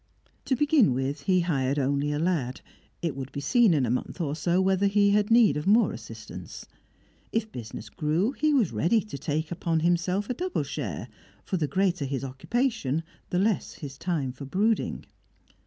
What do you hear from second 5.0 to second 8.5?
had need of more assistance. If business grew,